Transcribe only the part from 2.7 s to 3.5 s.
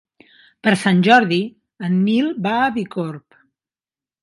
Bicorb.